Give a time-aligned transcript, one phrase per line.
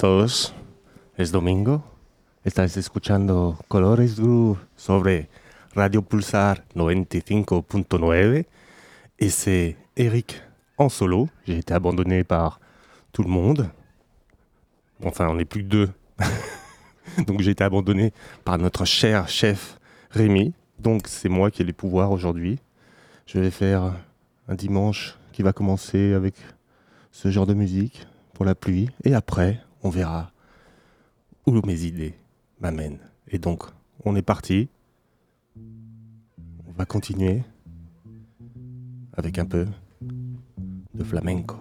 [0.00, 0.54] Todos,
[1.18, 1.84] es domingo.
[2.42, 5.28] Estáis escuchando Colores Groove sobre
[5.74, 8.46] Radio Pulsar 95.9
[9.18, 10.40] et c'est Eric
[10.78, 11.28] en solo.
[11.46, 12.60] J'ai été abandonné par
[13.12, 13.68] tout le monde.
[15.04, 15.90] Enfin, on n'est plus que deux.
[17.26, 19.78] Donc j'ai été abandonné par notre cher chef
[20.12, 20.54] Rémi.
[20.78, 22.58] Donc c'est moi qui ai les pouvoirs aujourd'hui.
[23.26, 23.92] Je vais faire
[24.48, 26.36] un dimanche qui va commencer avec
[27.12, 28.88] ce genre de musique pour la pluie.
[29.04, 30.32] Et après, on verra
[31.46, 32.14] où mes idées
[32.60, 33.00] m'amènent.
[33.28, 33.64] Et donc,
[34.04, 34.68] on est parti.
[35.56, 37.42] On va continuer
[39.14, 39.66] avec un peu
[40.94, 41.56] de flamenco.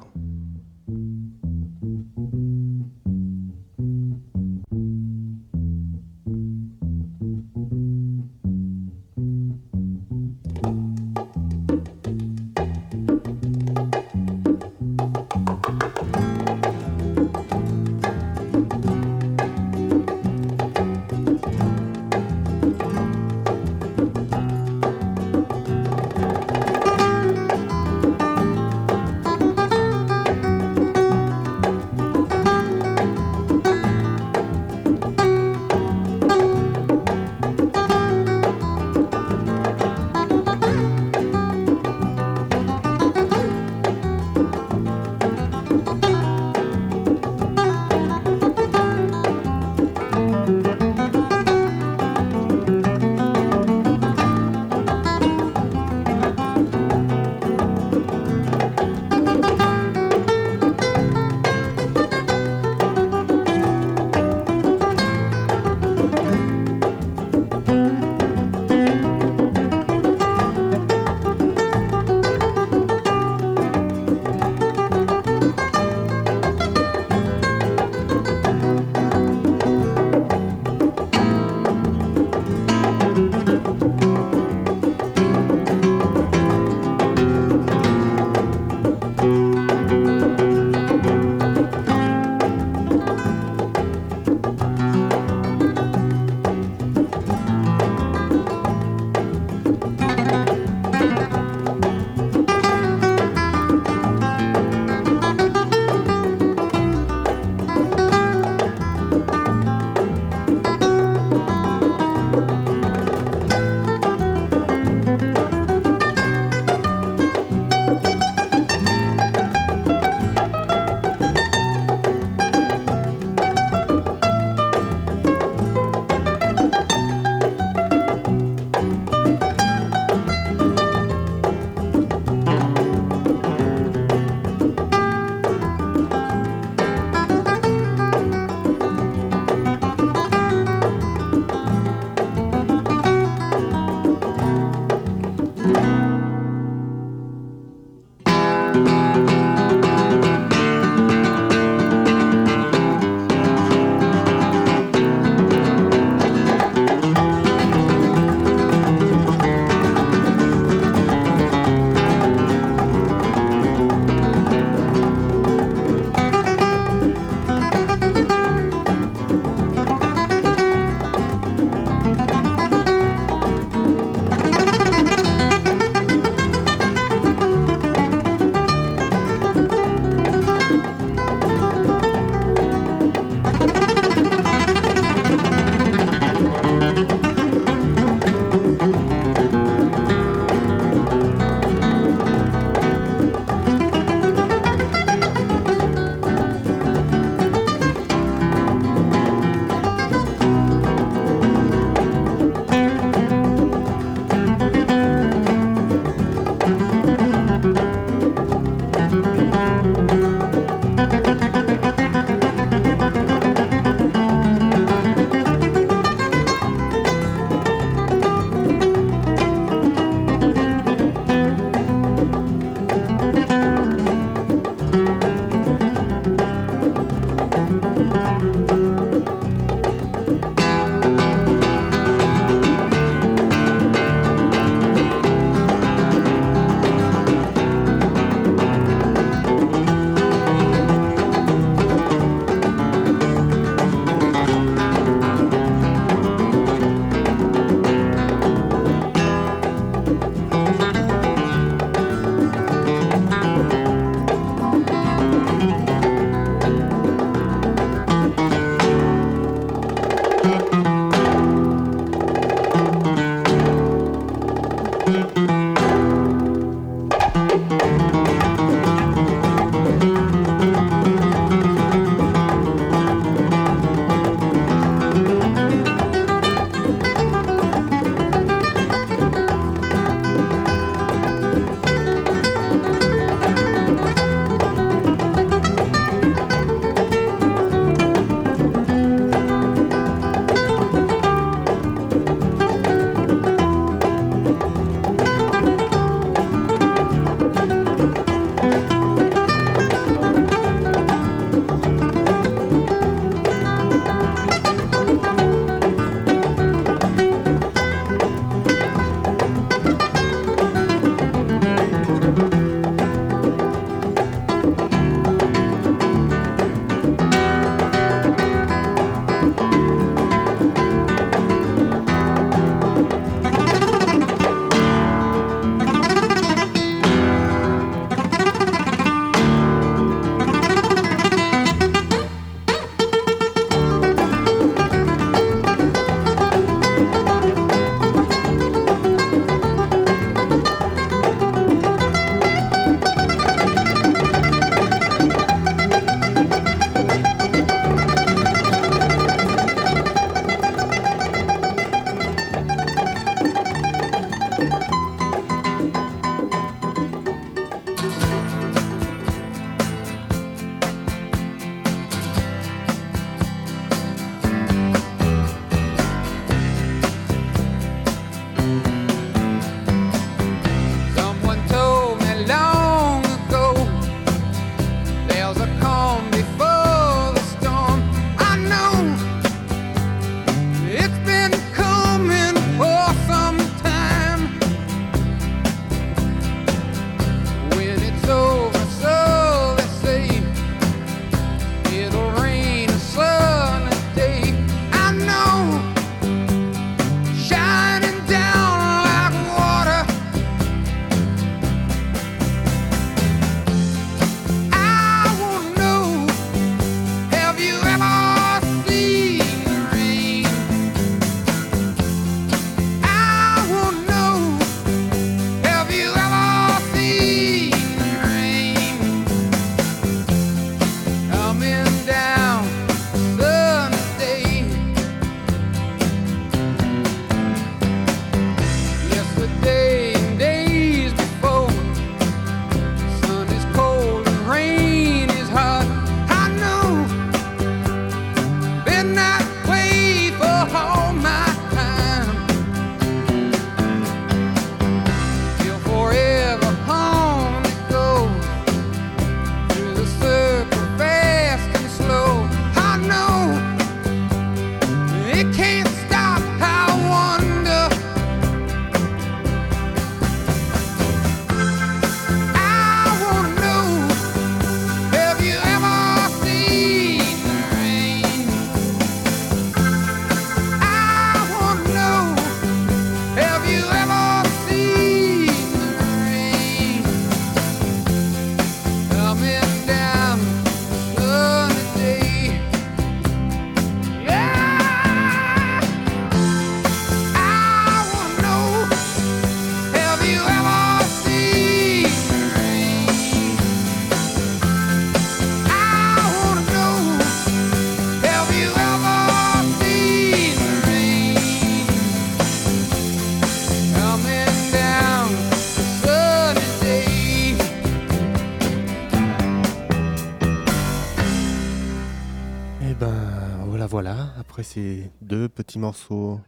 [515.22, 516.40] Deux petits morceaux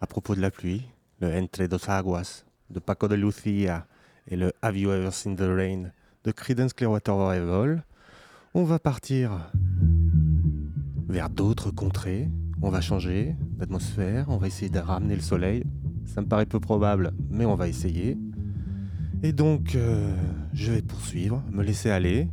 [0.00, 0.86] à propos de la pluie,
[1.20, 3.86] le Entre dos Aguas de Paco de Lucia
[4.26, 5.90] et le Have You Ever Seen the Rain
[6.24, 7.84] de Creedence Clearwater Revival,
[8.54, 9.50] on va partir
[11.08, 12.28] vers d'autres contrées.
[12.60, 15.64] On va changer d'atmosphère, on va essayer de ramener le soleil.
[16.06, 18.18] Ça me paraît peu probable, mais on va essayer.
[19.22, 20.14] Et donc, euh,
[20.52, 22.28] je vais poursuivre, me laisser aller.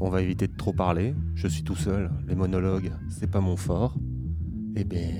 [0.00, 1.14] On va éviter de trop parler.
[1.34, 2.10] Je suis tout seul.
[2.26, 3.96] Les monologues, c'est pas mon fort.
[4.80, 5.10] Eh bien,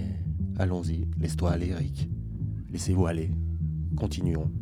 [0.56, 1.04] allons-y.
[1.18, 2.08] Laisse-toi aller, Eric.
[2.70, 3.32] Laissez-vous aller.
[3.96, 4.52] Continuons.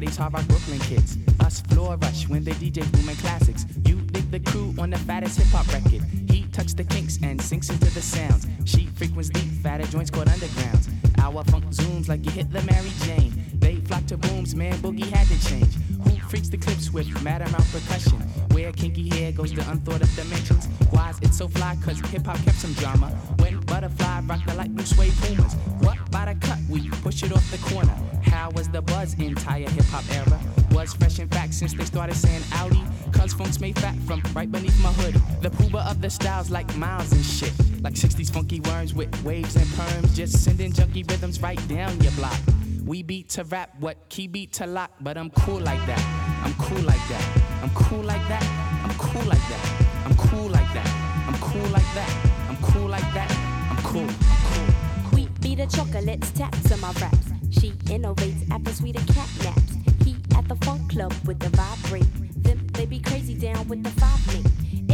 [0.00, 1.18] These hard rock Brooklyn kids.
[1.40, 3.66] Us floor rush when they DJ booming classics.
[3.84, 6.02] You dig the crew on the fattest hip hop record.
[6.30, 8.46] He tucks the kinks and sinks into the sounds.
[8.64, 10.88] She frequents deep, fatter joints called undergrounds.
[11.18, 13.32] Our funk zooms like you hit the Mary Jane.
[13.54, 15.74] They flock to booms, man, boogie had to change.
[16.04, 18.18] Who freaks the clips with mad amount percussion?
[18.52, 20.66] Where kinky hair goes to unthought of dimensions.
[20.90, 21.76] Why's it so fly?
[21.84, 23.08] Cause hip hop kept some drama.
[23.38, 25.54] When butterfly rock the light blue suede pumas.
[25.80, 26.58] What by the cut?
[26.68, 27.94] We push it off the corner.
[28.30, 30.40] How was the buzz entire hip hop era?
[30.72, 32.82] Was fresh in fact since they started saying Audi.
[33.12, 35.14] Cause funk's made fat from right beneath my hood.
[35.42, 37.52] The pooba of the styles like miles and shit.
[37.82, 40.14] Like 60s funky worms with waves and perms.
[40.14, 42.38] Just sending junky rhythms right down your block.
[42.84, 46.00] We beat to rap, what key beat to lock, but I'm cool like that.
[46.44, 47.24] I'm cool like that.
[47.62, 48.42] I'm cool like that.
[48.84, 50.04] I'm cool like that.
[50.06, 51.26] I'm cool like that.
[51.26, 52.48] I'm cool like that.
[52.48, 53.30] I'm cool like that.
[53.70, 54.08] I'm cool.
[54.08, 54.16] I'm
[54.48, 55.18] cool.
[55.18, 57.27] We beat the chocolates, taps on my raps.
[57.50, 59.76] She innovates after sweeter cat naps.
[60.04, 62.42] He at the funk club with the vibrate.
[62.42, 64.44] Them they be crazy down with the five me.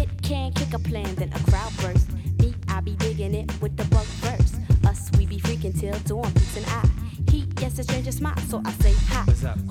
[0.01, 2.09] It can kick a plan, then a crowd burst.
[2.39, 4.55] Me, I be digging it with the bug verse.
[4.87, 6.89] Us, we be freaking till dawn, peace and I.
[7.31, 9.23] He gets a stranger smile, so I say hi.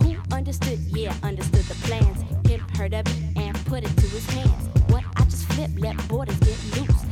[0.04, 0.80] Who understood?
[0.90, 2.22] Yeah, understood the plans.
[2.48, 4.70] Him heard of it and put it to his hands.
[4.92, 7.03] What I just flip, let borders get loose.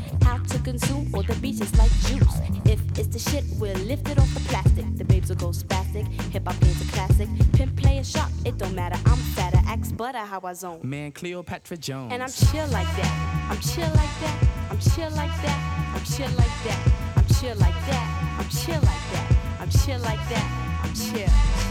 [0.64, 2.40] Consume all the beaches like juice.
[2.66, 4.86] If it's the shit, we'll lift it off the plastic.
[4.96, 6.06] The babes will go spastic.
[6.32, 7.28] Hip hop is a classic.
[7.54, 9.00] Pimp play a shot, it don't matter.
[9.06, 10.80] I'm fatter, axe butter, how I zone.
[10.84, 12.14] Man, Cleopatra Jones.
[12.14, 13.48] And I'm chill like that.
[13.50, 14.48] I'm chill like that.
[14.70, 15.94] I'm chill like that.
[15.96, 16.92] I'm chill like that.
[17.18, 18.38] I'm chill like that.
[18.40, 19.28] I'm chill like that.
[19.60, 20.82] I'm chill like that.
[20.84, 21.71] I'm chill.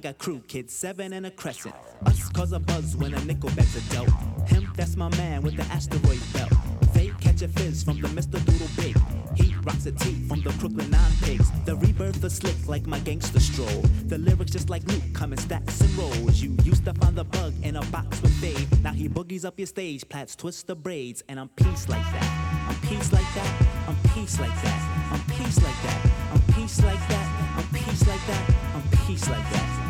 [0.00, 1.74] I got crew kids, seven and a crescent.
[2.06, 4.08] Us cause a buzz when a nickel bags are dealt.
[4.48, 6.50] Him, that's my man with the asteroid belt.
[6.94, 8.42] They catch a fizz from the Mr.
[8.46, 8.96] Doodle Big.
[9.36, 11.50] He rocks a tee from the Brooklyn Nine Pigs.
[11.66, 13.82] The rebirth is slick like my gangster stroll.
[14.06, 16.40] The lyrics just like Luke come in stacks and rolls.
[16.40, 18.82] You used to find the bug in a box with Dave.
[18.82, 22.66] Now he boogies up your stage, plats twist the braids, and I'm peace like that.
[22.70, 23.66] I'm peace like that.
[23.86, 25.10] I'm peace like that.
[25.12, 26.10] I'm peace like that.
[26.32, 27.54] I'm peace like that.
[27.58, 28.50] I'm peace like that.
[28.74, 29.89] I'm peace like that.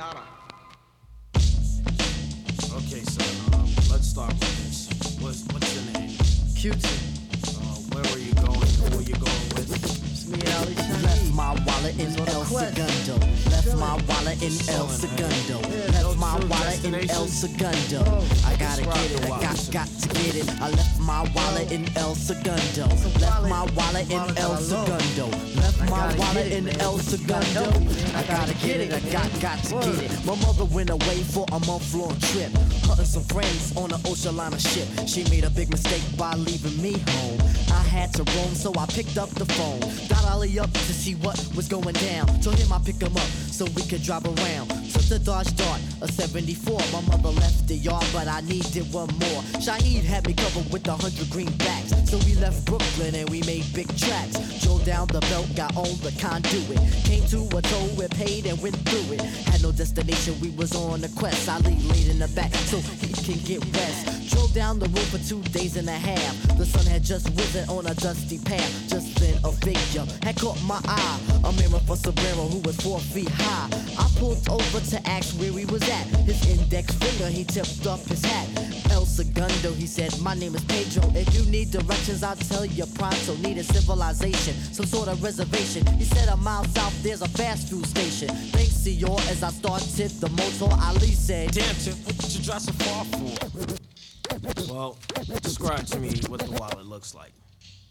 [0.00, 0.16] Ok.
[2.74, 4.88] Okay, so um, let's start with this.
[5.20, 6.16] What's what's your name?
[6.56, 6.90] Q-tip.
[7.48, 8.70] Uh, Where were you going?
[8.80, 9.68] Who were you going with?
[10.10, 13.26] It's me, Ali Left my wallet in El Segundo.
[13.50, 15.60] Left my wallet in El Segundo.
[15.92, 18.00] Left my wallet in El Segundo.
[18.44, 20.60] I gotta get it, I got, got to get it.
[20.60, 22.86] I left my wallet in El Segundo.
[23.20, 25.26] Left my wallet in El Segundo.
[25.56, 27.64] Left my wallet in El Segundo.
[28.14, 30.24] I gotta get it, I got, got to get it.
[30.26, 32.52] My mother went away for a month long trip.
[32.84, 34.86] Hunting some friends on an ocean liner ship.
[35.06, 37.40] She made a big mistake by leaving me home.
[37.72, 39.80] I had to roam, so I picked up the phone.
[40.08, 42.26] Dialed Ali up to see what was going down.
[42.40, 44.79] Told him I'd pick him up so we could drive around.
[45.10, 46.78] The Dodge Dart, a 74.
[46.92, 49.42] My mother left the yard, but I needed one more.
[49.58, 52.08] Shaheed had me covered with a hundred greenbacks.
[52.08, 54.38] So we left Brooklyn and we made big tracks.
[54.62, 56.78] Drove down the belt, got on the conduit.
[57.02, 59.20] Came to a toll, we paid and went through it.
[59.50, 61.48] Had no destination, we was on a quest.
[61.48, 64.30] I Ali laid in the back so he can get rest.
[64.30, 66.56] Drove down the road for two days and a half.
[66.56, 68.70] The sun had just risen on a dusty path.
[68.88, 71.20] Just then a figure had caught my eye.
[71.42, 73.68] A mirror for Sombrero who was four feet high.
[73.98, 76.06] I pulled over to ask where he was at.
[76.26, 78.48] His index finger, he tipped off his hat.
[78.90, 81.02] El Segundo, he said, My name is Pedro.
[81.14, 83.36] If you need directions, I'll tell you pronto.
[83.36, 85.86] Need a civilization, some sort of reservation.
[85.98, 88.28] He said, A mile south, there's a fast food station.
[88.28, 92.62] Thanks, senor, as I started the motor, Ali said, Damn, Tip, what did you drive
[92.62, 94.72] so far for?
[94.72, 94.96] Well,
[95.42, 97.32] describe to me what the wallet looks like.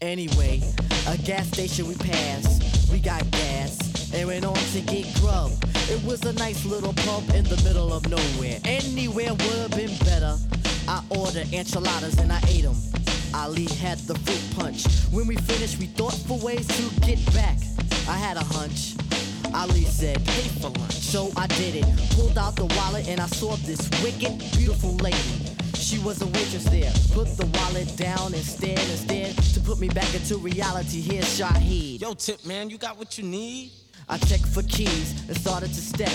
[0.00, 0.62] Anyway,
[1.08, 2.90] a gas station we passed.
[2.90, 5.52] We got gas and went on to get grub.
[5.90, 8.60] It was a nice little pub in the middle of nowhere.
[8.64, 10.36] Anywhere would have been better.
[10.86, 12.76] I ordered enchiladas and I ate them.
[13.34, 14.86] Ali had the fruit punch.
[15.10, 17.58] When we finished, we thought for ways to get back.
[18.08, 18.94] I had a hunch.
[19.52, 20.92] Ali said, pay for lunch.
[20.92, 21.86] So I did it.
[22.14, 25.16] Pulled out the wallet and I saw this wicked, beautiful lady.
[25.74, 26.92] She was a waitress there.
[27.12, 31.00] Put the wallet down instead, instead to put me back into reality.
[31.00, 32.00] Here's Shaheed.
[32.00, 33.72] Yo, Tip, man, you got what you need?
[34.10, 36.10] I check for keys and started to step.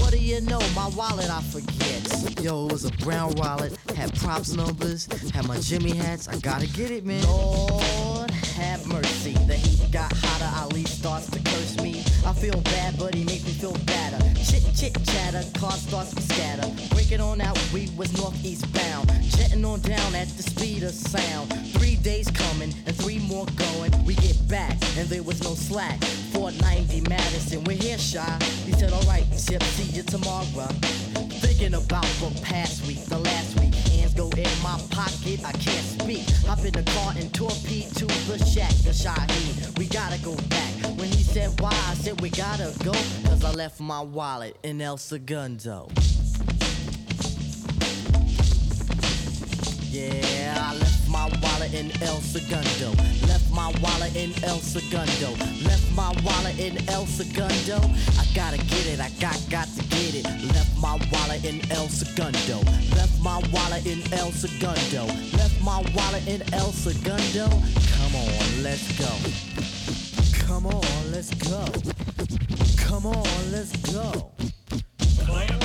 [0.00, 0.60] What do you know?
[0.76, 2.40] My wallet I forget.
[2.40, 6.28] Yo, it was a brown wallet, had props numbers, had my Jimmy hats.
[6.28, 7.24] I gotta get it, man.
[7.24, 9.32] Lord have mercy.
[9.32, 10.62] The heat got hotter.
[10.62, 12.04] Ali starts to curse me.
[12.24, 14.31] I feel bad, but he makes me feel better.
[14.44, 16.68] Chit chit chatter, car starts to scatter.
[16.94, 19.08] Breaking on out, we was northeast bound.
[19.22, 21.52] Jetting on down at the speed of sound.
[21.78, 23.92] Three days coming and three more going.
[24.04, 26.02] We get back and there was no slack.
[26.32, 28.38] 490 Madison, we're here, shy.
[28.66, 30.68] He said, Alright, Chip, see you tomorrow.
[31.42, 33.74] Thinking about the past week, the last week.
[33.74, 36.24] Hands go in my pocket, I can't speak.
[36.46, 39.76] Hop in the car and torpedo to the shack, the Shaheed.
[39.76, 40.72] We gotta go back.
[40.96, 42.92] When he said why, I said we gotta go.
[43.28, 45.88] Cause I left my wallet in El Segundo.
[49.90, 52.90] Yeah, I left my wallet in El Segundo.
[53.28, 55.30] Left my wallet in El Segundo.
[55.68, 57.76] Left my wallet in El Segundo.
[58.18, 60.24] I gotta get it, I got got to get it.
[60.54, 62.58] Left my wallet in El Segundo.
[62.96, 65.04] Left my wallet in El Segundo.
[65.36, 67.46] Left my wallet in El Segundo.
[67.96, 69.12] Come on, let's go.
[70.46, 71.64] Come on, let's go.
[72.88, 74.32] Come on, let's go.
[75.26, 75.61] There's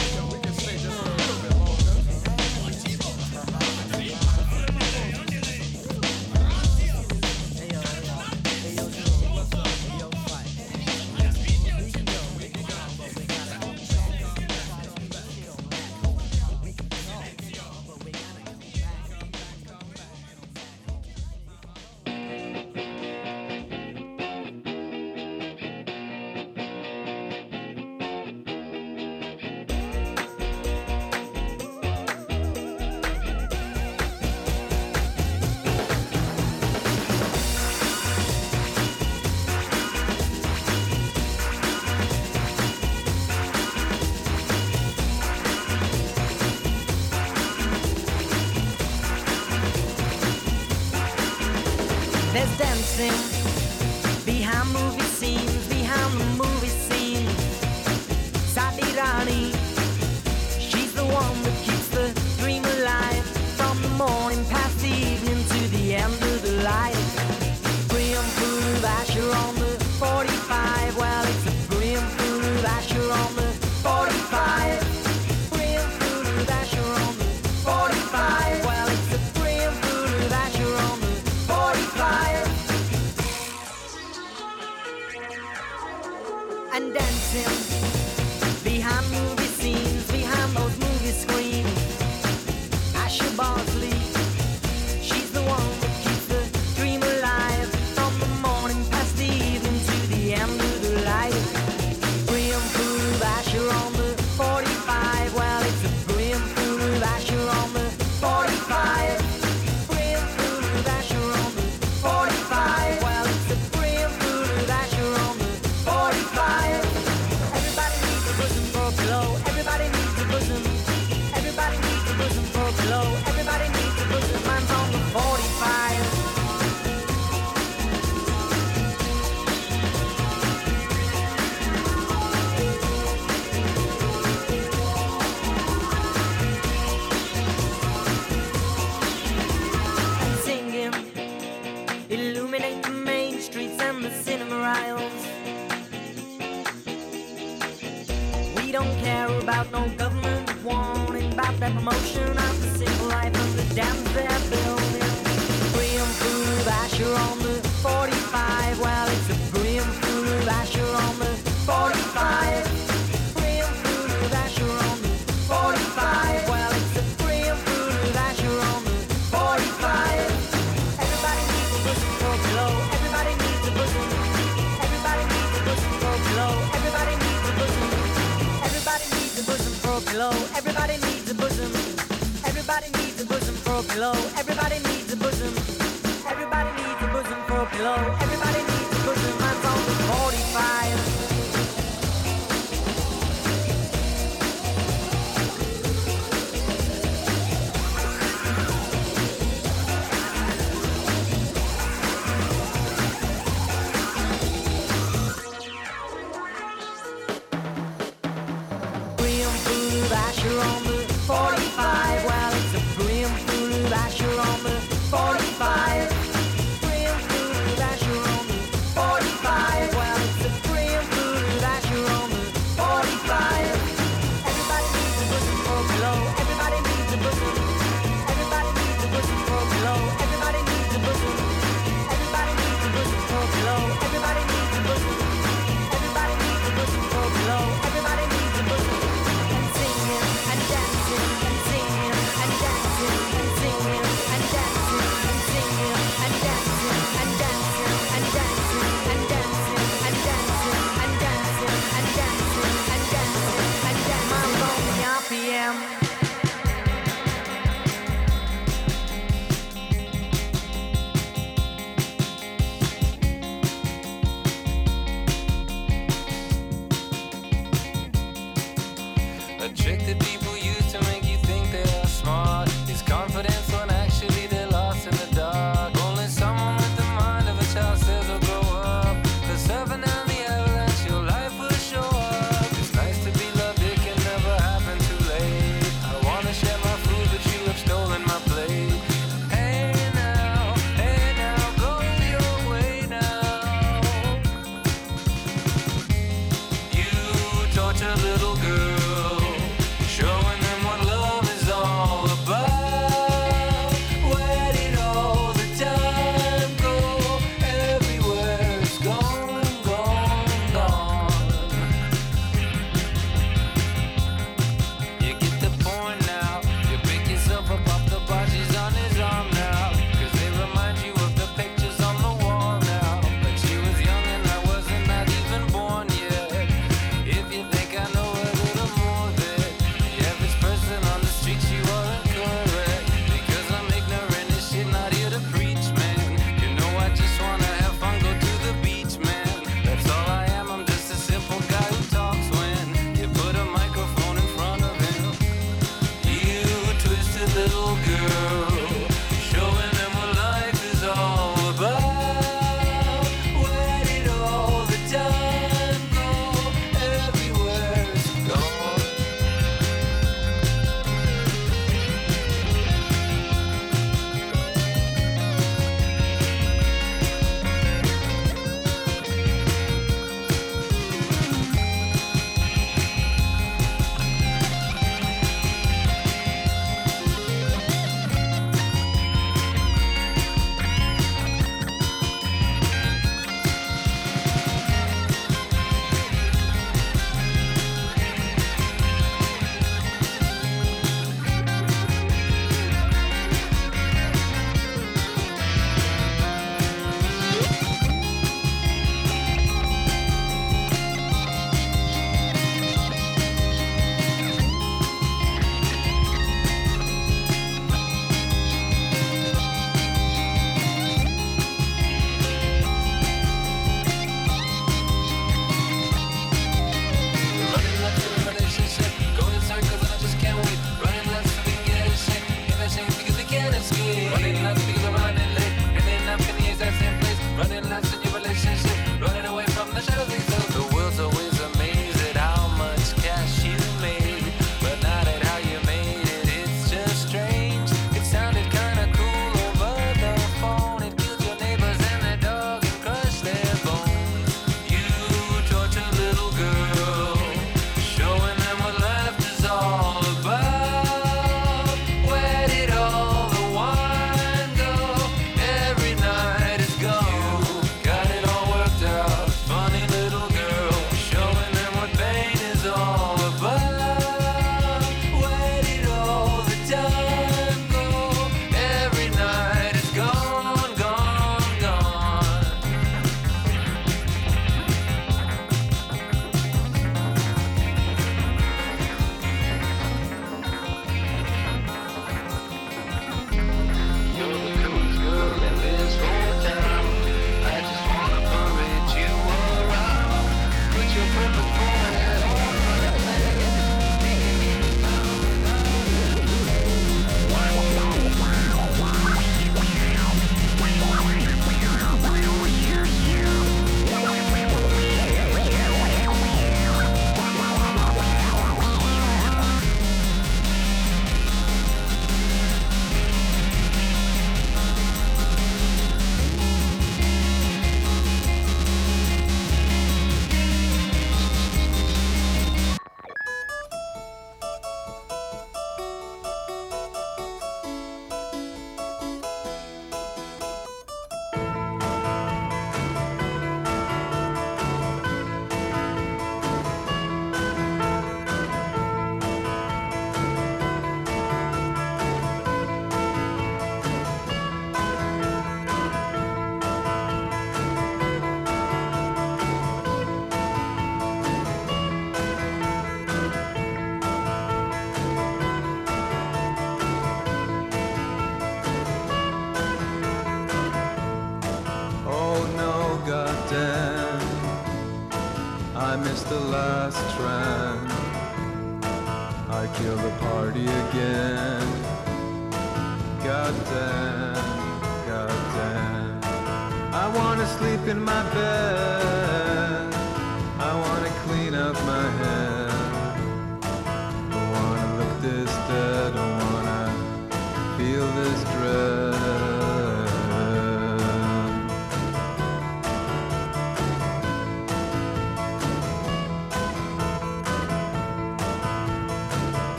[578.54, 578.87] bed.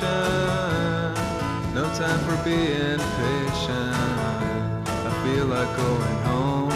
[0.00, 1.16] patient.
[1.74, 3.94] No time for being patient.
[4.88, 6.68] I feel like going home,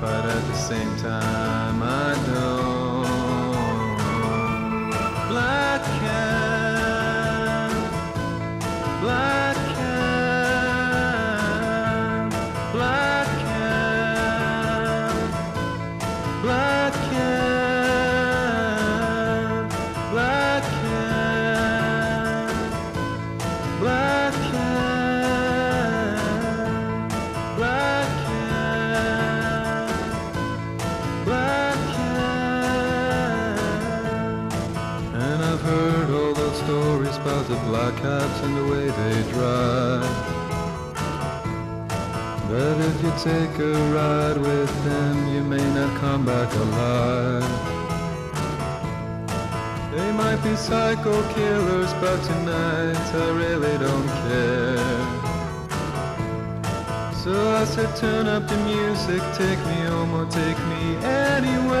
[0.00, 1.51] but at the same time.
[52.12, 54.76] out tonight, I really don't care.
[57.14, 61.71] So I said, turn up the music, take me home or take me anywhere.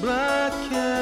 [0.00, 0.97] black cat.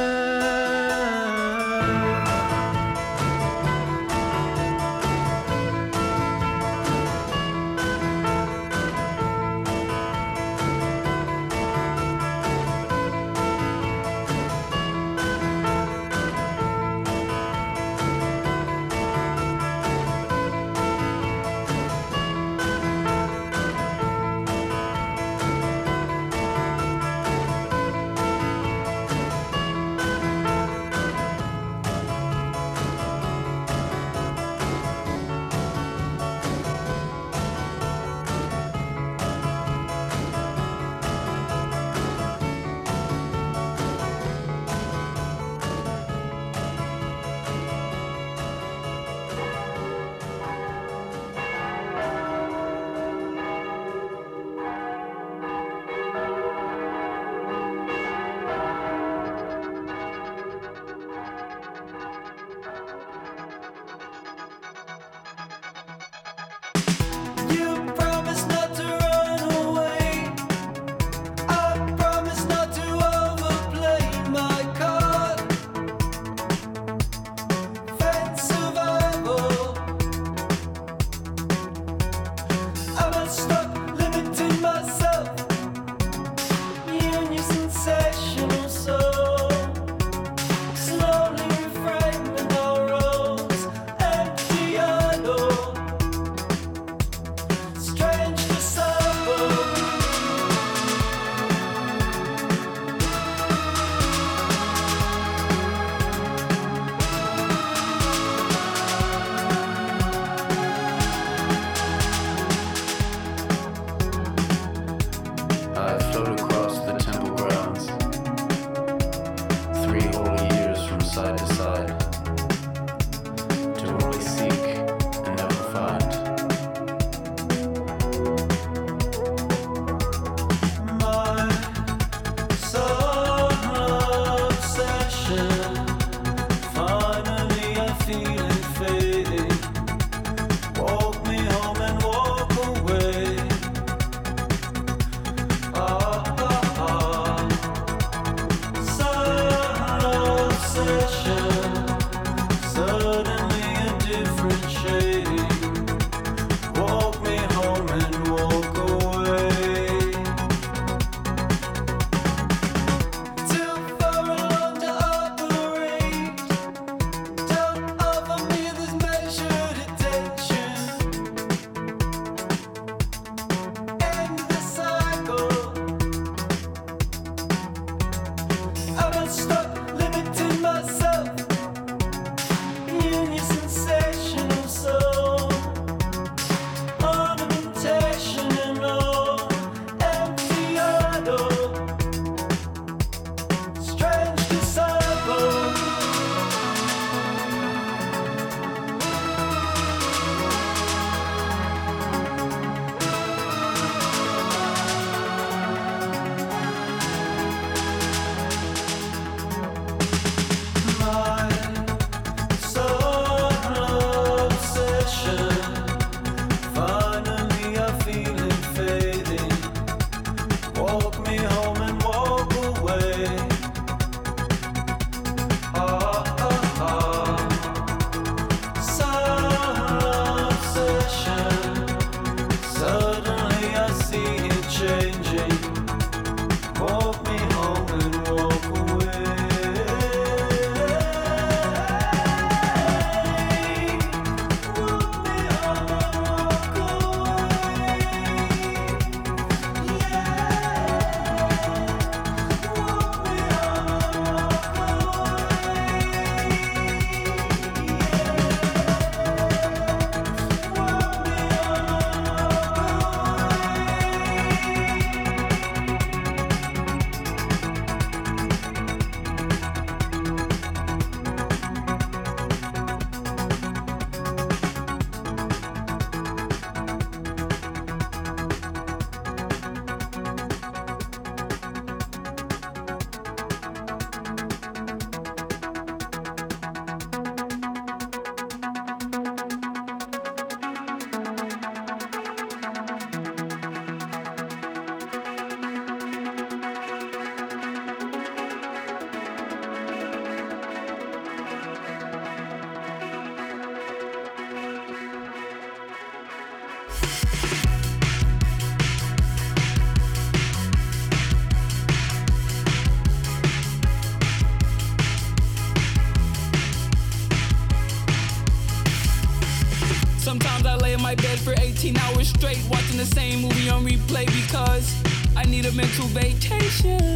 [325.77, 327.15] Mental vacation.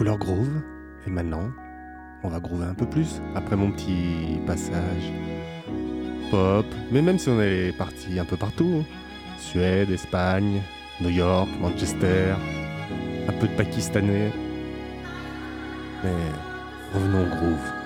[0.00, 0.62] Color Groove.
[1.06, 1.50] Et maintenant
[2.22, 5.12] on va groover un peu plus après mon petit passage
[6.30, 8.82] pop, mais même si on est parti un peu partout,
[9.38, 10.62] Suède, Espagne,
[11.02, 12.34] New York, Manchester,
[13.28, 14.32] un peu de pakistanais,
[16.02, 16.10] mais
[16.94, 17.79] revenons au groove.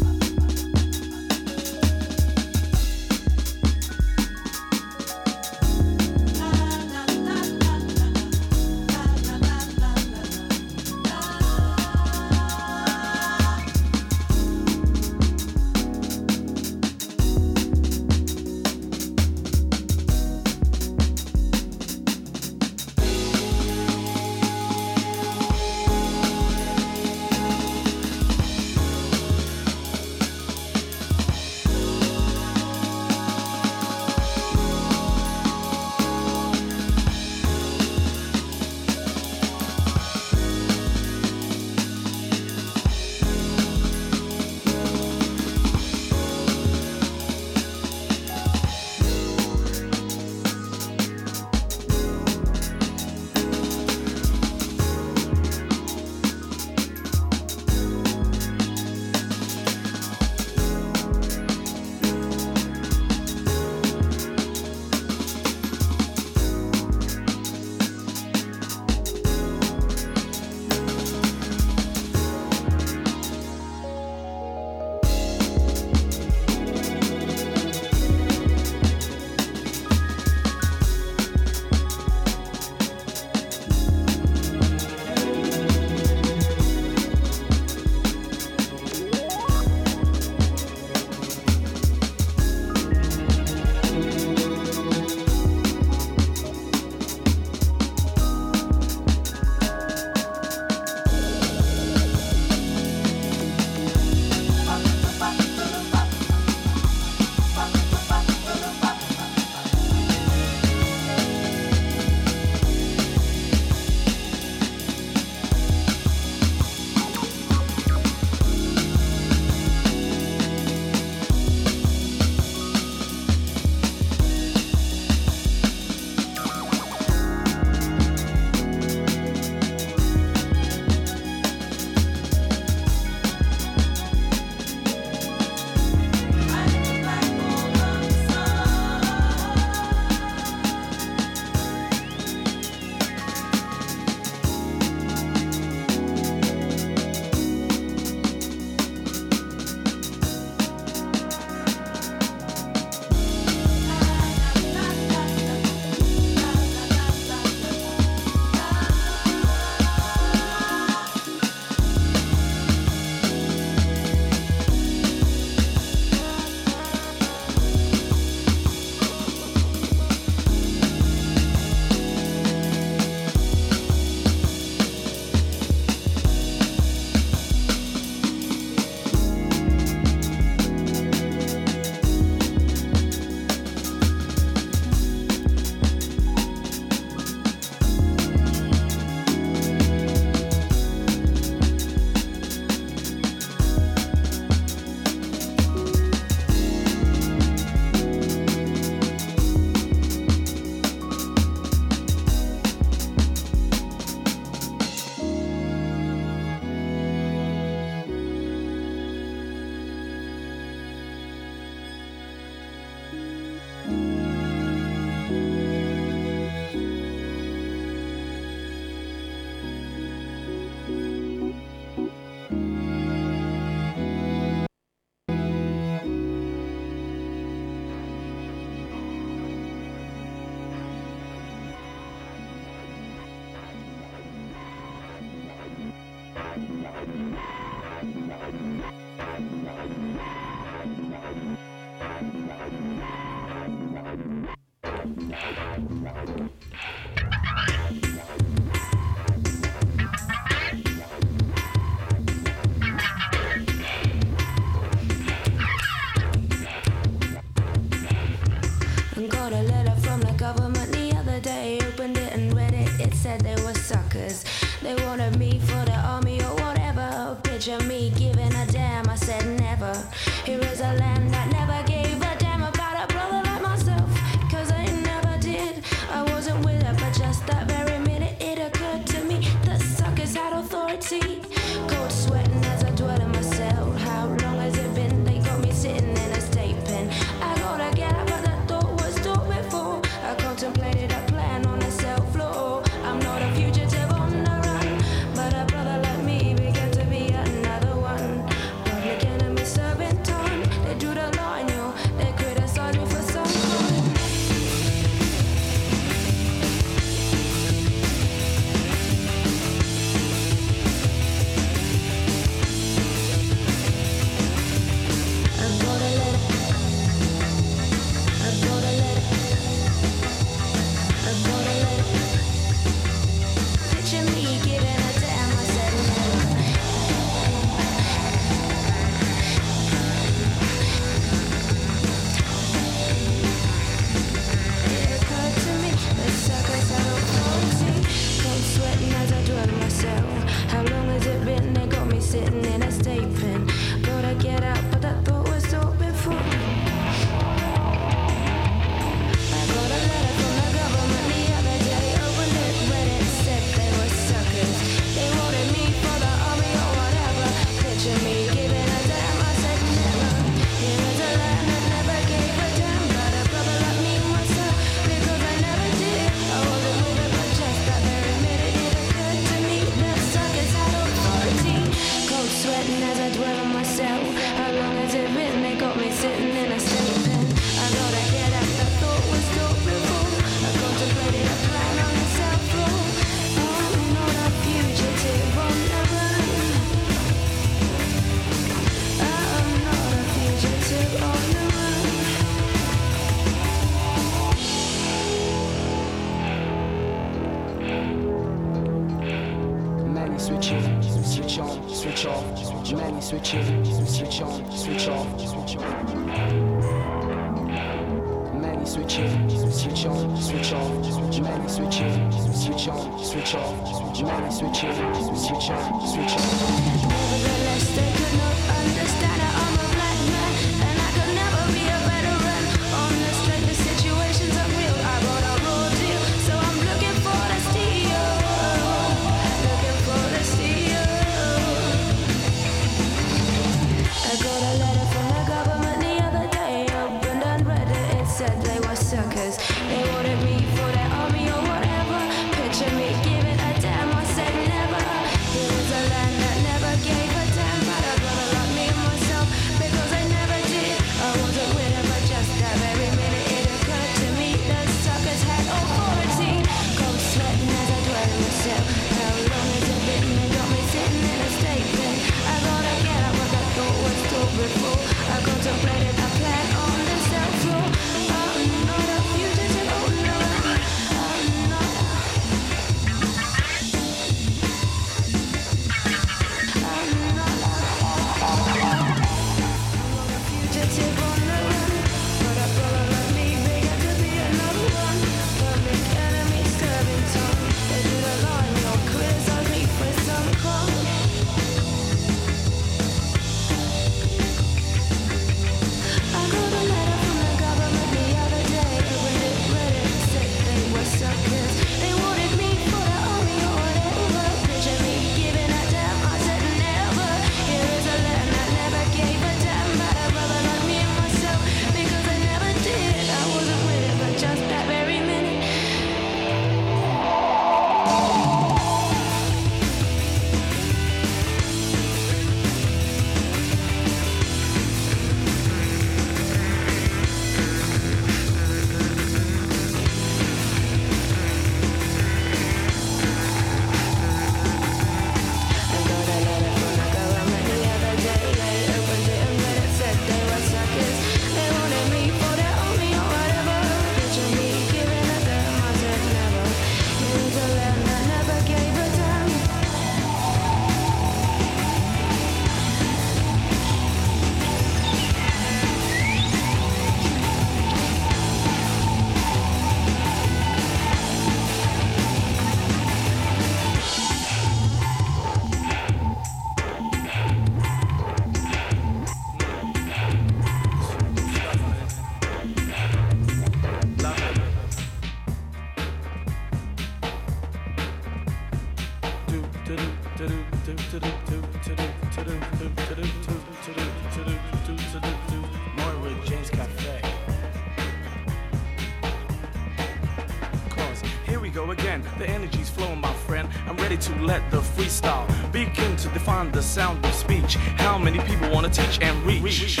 [596.82, 597.76] the sound of speech.
[597.96, 600.00] How many people wanna teach and reach?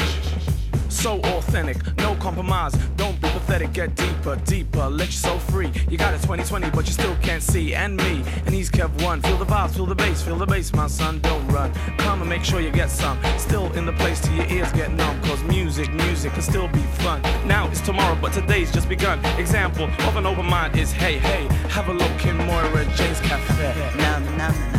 [0.88, 2.72] So authentic, no compromise.
[2.96, 4.88] Don't be pathetic, get deeper, deeper.
[4.88, 5.70] Let yourself free.
[5.88, 7.74] You got it 2020, but you still can't see.
[7.74, 9.20] And me, and he's kept one.
[9.22, 11.20] Feel the vibes, feel the bass, feel the bass, my son.
[11.20, 11.72] Don't run.
[11.98, 13.16] Come and make sure you get some.
[13.38, 15.20] Still in the place till your ears get numb.
[15.22, 17.22] Cause music, music can still be fun.
[17.46, 19.24] Now it's tomorrow, but today's just begun.
[19.38, 23.98] Example of an open mind is hey, hey, have a look in Moira Jane's Cafe.
[23.98, 24.71] Now, now, now.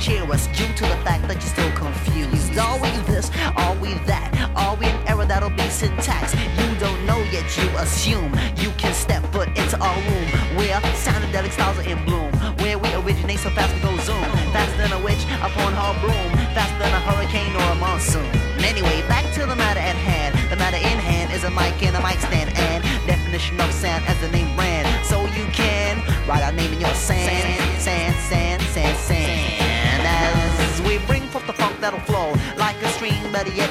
[0.00, 0.49] cheer us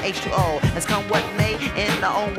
[0.09, 0.59] H2O.
[0.73, 2.33] Has come what may in the own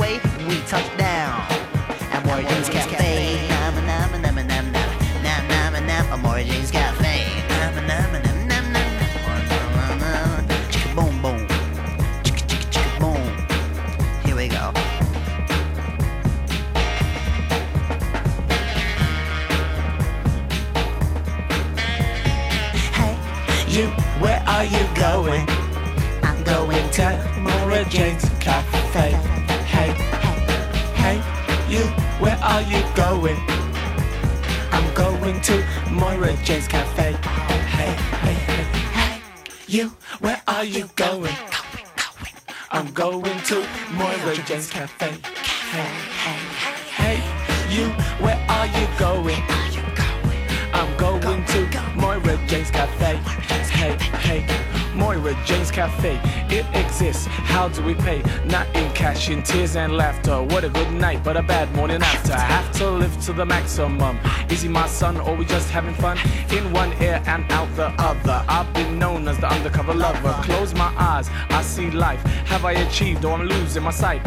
[57.60, 58.22] How do we pay?
[58.46, 60.42] Not in cash, in tears and laughter.
[60.42, 62.32] What a good night, but a bad morning after.
[62.32, 64.18] Have to live to the maximum.
[64.48, 66.16] Is he my son, or we just having fun?
[66.56, 68.42] In one ear and out the other.
[68.48, 70.34] I've been known as the undercover lover.
[70.42, 72.22] Close my eyes, I see life.
[72.48, 74.22] Have I achieved, or I'm losing my sight?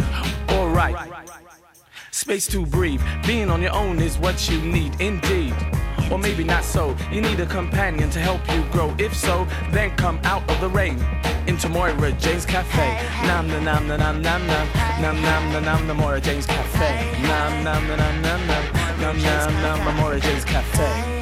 [0.51, 0.95] Alright.
[2.11, 3.01] Space to breathe.
[3.25, 5.55] Being on your own is what you need, indeed
[6.11, 6.95] or maybe not so.
[7.11, 8.93] You need a companion to help you grow.
[8.99, 10.99] If so, then come out of the rain
[11.47, 13.27] into Moira James Cafe.
[13.27, 17.21] Nam nam nam nam nam nam nam nam nam nam nam Moira Jane's Cafe.
[17.21, 18.63] Nam nam nam nam nam
[18.99, 21.12] nam nam nam Moira Jane's Cafe.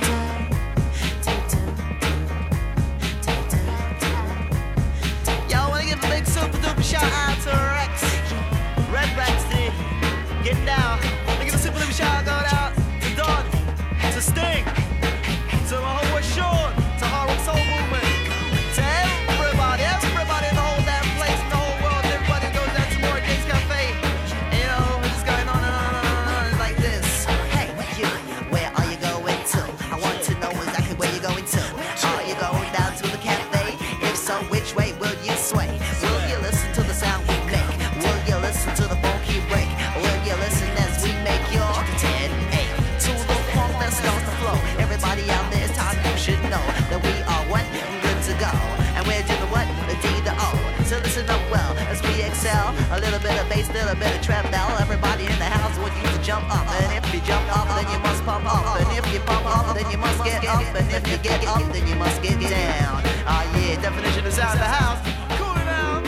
[53.02, 54.78] little bit of bass, little bit of trap now.
[54.78, 56.66] Everybody in the house would use to jump up.
[56.70, 58.80] And if you jump up, then you must pump up.
[58.80, 60.62] And if you pump up, then you must get up.
[60.62, 63.02] And if you get up, then you must get down.
[63.26, 65.02] Ah oh, yeah, definition is out of the house.
[65.38, 66.06] Cool it down.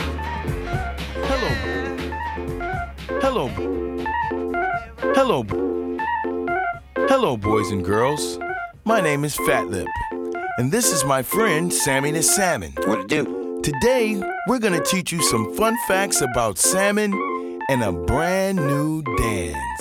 [1.30, 1.50] Hello.
[3.20, 3.48] Hello.
[5.14, 5.44] Hello.
[7.08, 8.38] Hello, boys and girls.
[8.84, 9.88] My name is Fat Lip,
[10.58, 12.72] and this is my friend Sammy the Salmon.
[12.84, 13.60] What to do?
[13.62, 17.12] Today we're going to teach you some fun facts about salmon
[17.70, 19.73] and a brand new dance.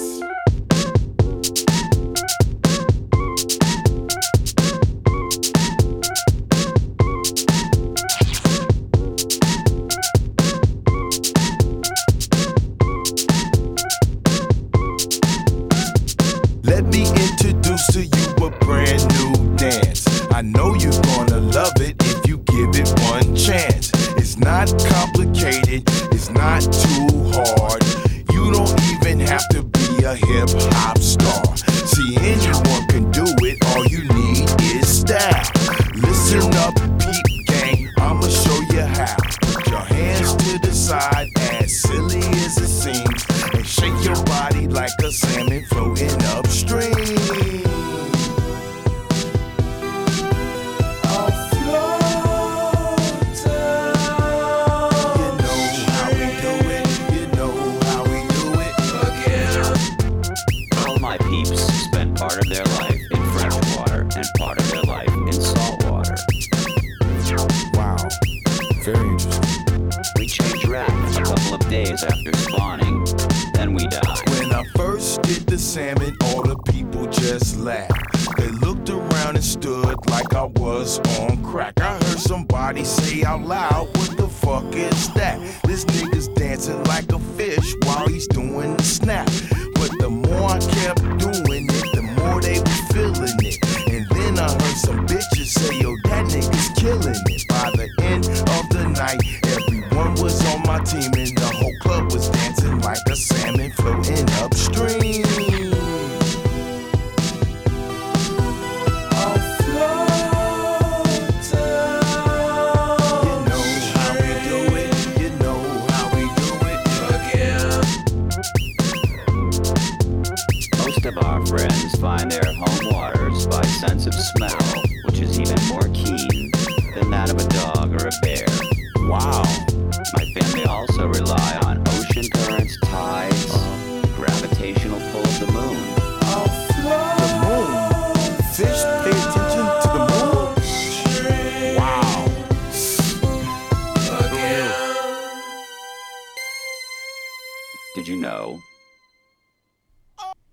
[148.04, 148.60] Did you know?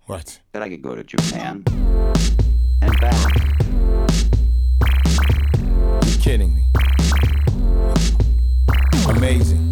[0.05, 0.39] What?
[0.53, 1.65] That I could go to Japan
[2.81, 3.35] and back.
[6.05, 6.63] You're kidding me.
[9.05, 9.70] Amazing.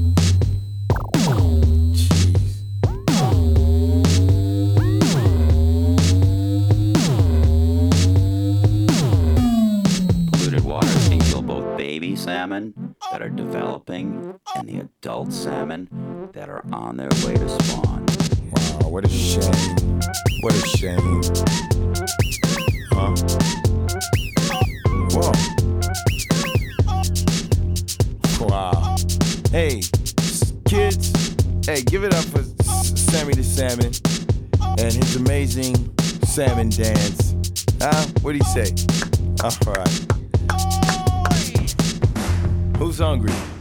[12.20, 15.88] salmon that are developing and the adult salmon
[16.34, 18.06] that are on their way to spawn.
[18.52, 20.02] Wow, what a shame.
[20.42, 21.22] What a shame.
[22.92, 23.16] Huh?
[25.16, 25.32] Whoa.
[28.48, 28.98] Wow.
[29.52, 29.82] Hey,
[30.66, 31.36] kids,
[31.66, 33.94] hey, give it up for Sammy the Salmon
[34.78, 35.76] and his amazing
[36.26, 37.36] salmon dance.
[37.82, 38.06] Huh?
[38.22, 38.74] what do you say?
[39.42, 40.09] All right.
[42.80, 43.59] Who's hungry?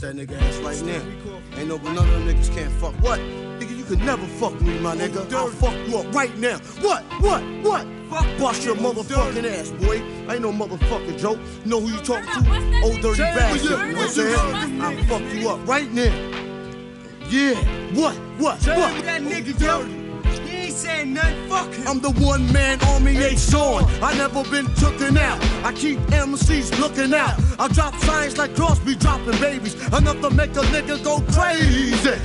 [0.00, 1.58] bust that nigga ass right now.
[1.58, 2.94] Ain't no but none of them niggas can't fuck.
[2.96, 3.18] What?
[3.18, 5.32] Nigga, you could never fuck me, my nigga.
[5.32, 6.58] I'll fuck you up right now.
[6.80, 7.04] What?
[7.20, 7.42] What?
[7.62, 7.86] What?
[8.10, 10.02] Fuck bust your motherfucking ass, boy.
[10.28, 11.38] I ain't no motherfucking joke.
[11.64, 12.82] Know who you talking to?
[12.84, 13.96] Old dirty bastard.
[13.96, 14.82] What's know what I'm?
[14.82, 16.14] I'll fuck you up right now.
[17.28, 17.54] Yeah.
[17.94, 18.14] What?
[18.38, 18.58] What?
[18.66, 19.04] What?
[19.04, 19.97] That nigga dirty
[20.78, 21.88] saying nothing, fuck him.
[21.88, 23.84] I'm the one man army ain't showing.
[24.00, 25.38] I never been tooken out.
[25.64, 27.34] I keep MCs looking out.
[27.58, 29.74] I drop signs like Cosby dropping babies.
[29.88, 32.16] Enough to make a nigga go crazy.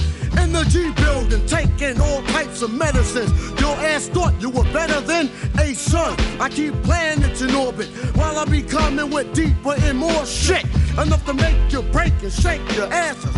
[0.41, 3.31] In the G building, taking all types of medicines.
[3.59, 6.15] Your ass thought you were better than a son.
[6.39, 10.65] I keep planets in orbit while I be coming with deeper and more shit.
[10.93, 13.35] Enough to make you break and shake your asses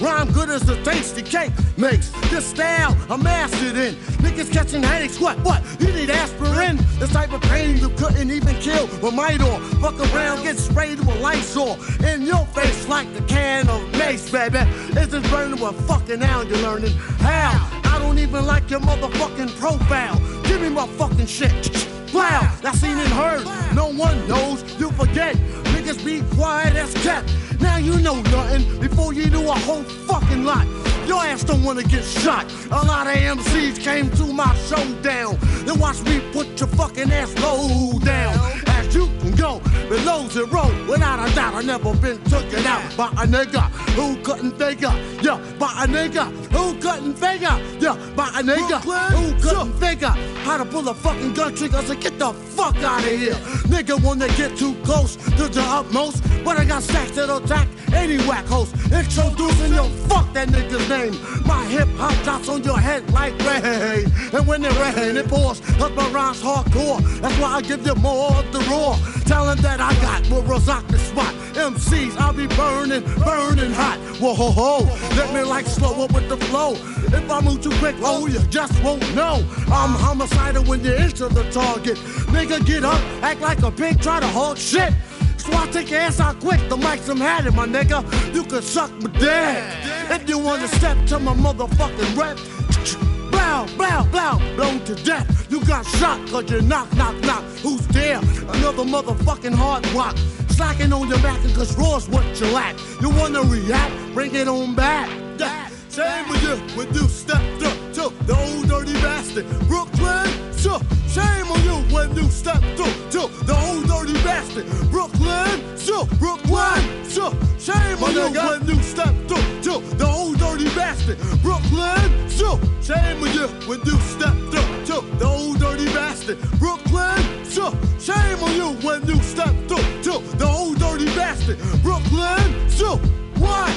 [0.00, 2.10] Rhyme good as a tasty cake makes.
[2.30, 3.94] This style I'm mastered in.
[4.22, 5.38] Niggas catching headaches, what?
[5.40, 5.62] What?
[5.80, 6.76] You need aspirin?
[6.98, 9.58] This type of pain you couldn't even kill with Midol.
[9.80, 11.78] Fuck around, get sprayed with Lysol.
[12.04, 14.58] In your face like the can of mace, baby.
[14.98, 16.92] Is this burning with fucking now you're learning?
[17.20, 17.70] How?
[17.84, 20.18] I don't even like your motherfucking profile.
[20.42, 21.95] Give me my fucking shit.
[22.18, 23.44] I seen and heard.
[23.74, 25.36] No one knows, you forget.
[25.74, 27.32] Niggas be quiet as kept.
[27.60, 30.66] Now you know nothing before you do a whole fucking lot.
[31.06, 32.50] Your ass don't wanna get shot.
[32.70, 35.38] A lot of MCs came to my showdown.
[35.64, 38.34] Then watch me put your fucking ass low down.
[38.66, 43.08] As you can go below zero, without a doubt, I never been taken out by
[43.08, 43.62] a nigga
[43.94, 44.92] who couldn't figure.
[45.22, 47.56] Yeah, by a nigga who couldn't figure.
[47.78, 48.80] Yeah, by a nigga
[49.10, 50.14] who couldn't figure
[50.44, 51.82] how to pull a fucking gun trigger.
[51.82, 53.34] So get the fuck out of here.
[53.72, 57.68] Nigga When they get too close to the utmost, but I got stacks that'll attack
[57.92, 58.74] any whack host.
[58.92, 61.14] Introducing your fuck that nigga's name.
[61.46, 64.10] My hip hop drops on your head like rain.
[64.32, 65.60] And when it rain, it pours.
[65.78, 67.00] Cause my rhymes hardcore.
[67.20, 68.98] That's why I give you more of the raw.
[69.24, 71.34] Telling that I got will rock the spot.
[71.54, 73.98] MCs, I'll be burning, burning hot.
[74.20, 74.84] Whoa ho ho.
[75.16, 76.74] Let me like slow up with the flow.
[76.74, 79.44] If I move too quick, oh, you just won't know.
[79.68, 81.96] I'm homicidal when you enter the target.
[82.32, 84.92] Nigga, get up, act like a pig, try to hold shit.
[85.38, 88.02] So I take your ass out quick, the mic's some had it, my nigga.
[88.34, 89.64] You can suck my dick.
[90.10, 93.15] If you wanna step to my motherfucking rep,
[93.64, 95.50] blow, blow, blow, blown to death.
[95.50, 97.42] You got shot cause you knock, knock, knock.
[97.62, 98.18] Who's there?
[98.18, 100.16] Another motherfucking hard rock.
[100.48, 102.76] Slacking on your back and cause raw's what you lack.
[103.00, 103.94] You wanna react?
[104.14, 105.08] Bring it on back.
[105.38, 105.68] Yeah.
[105.88, 109.46] Same with you when you stepped up to the old dirty bastard.
[109.68, 110.78] Brooklyn, Zoo
[111.08, 114.66] shame on you when you stepped up to the old dirty bastard.
[114.90, 120.68] Brooklyn, Zoo Brooklyn, Zoo shame on you when you stepped up to the old dirty
[120.74, 121.18] bastard.
[121.42, 126.38] Brooklyn, Zoo shame on you when you stepped up to the old dirty bastard.
[126.60, 131.58] Brooklyn, Zoo shame on you when you stepped up to the old dirty bastard.
[131.82, 132.96] Brooklyn, Zoo
[133.42, 133.72] what?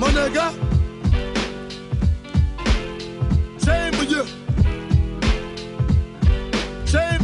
[0.00, 0.52] My nigga.
[3.64, 4.24] Shame on you.
[6.84, 7.22] Shame.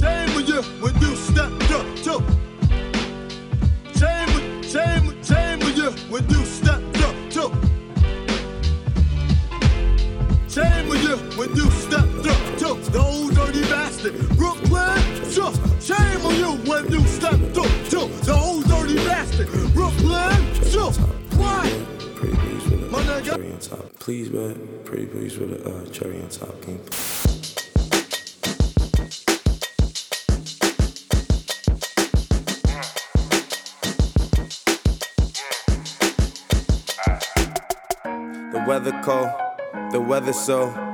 [0.00, 2.14] Shame on you when you stepped up to.
[3.98, 6.44] Shame, shame, shame on you when you
[11.14, 14.14] Shame when you stepped up to the old dirty bastard.
[14.36, 15.00] Brooklyn,
[15.30, 15.52] sure.
[15.80, 19.48] Shame on you when you stepped up to the old dirty bastard.
[19.72, 20.92] Brooklyn, sure.
[21.38, 21.70] Why?
[22.16, 23.24] Pretty please with a My uh, nigga.
[23.24, 23.98] cherry on top.
[24.00, 24.80] Please, man.
[24.84, 26.60] Pretty please with a uh, cherry on top.
[26.62, 26.80] Can
[38.50, 39.30] The weather cold,
[39.92, 40.93] the weather so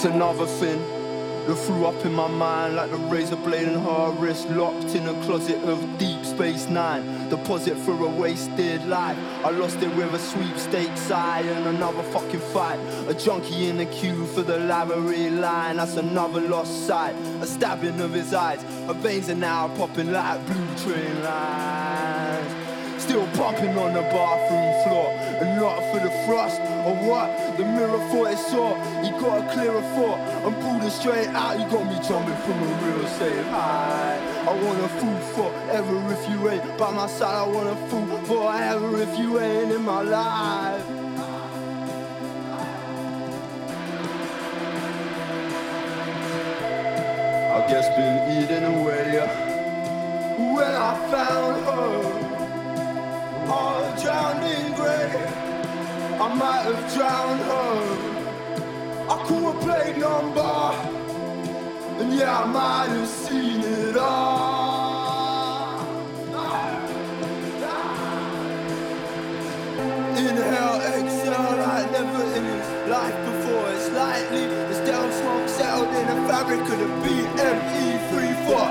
[0.00, 0.78] Here's another thing
[1.48, 5.08] that flew up in my mind like the razor blade in her wrist, locked in
[5.08, 7.28] a closet of Deep Space Nine.
[7.28, 9.18] Deposit for a wasted life.
[9.44, 12.78] I lost it with a sweepstakes eye and another fucking fight.
[13.08, 15.78] A junkie in the queue for the library line.
[15.78, 17.16] That's another lost sight.
[17.40, 18.62] A stabbing of his eyes.
[18.86, 22.68] Her veins are now popping like blue train lines.
[23.02, 25.07] Still pumping on the bathroom floor,
[25.40, 28.74] and not for the thrust or what the mirror thought it saw.
[29.02, 30.18] He got a clearer thought
[30.60, 31.58] pulled it straight out.
[31.58, 34.18] You got me jumping from a real saying hi.
[34.48, 37.34] I want a fool forever if you ain't by my side.
[37.34, 40.84] I want a fool forever if you ain't in my life.
[47.56, 49.18] I guess been eating away
[50.54, 52.27] when I found her
[53.48, 55.10] all drowned in grey.
[56.20, 57.78] I might have drowned her.
[59.08, 60.58] I could have played number,
[62.00, 64.98] and yeah, I might have seen it all.
[70.16, 73.27] Inhale, exhale, like never in his life
[76.00, 78.68] in a fabric of the BME34.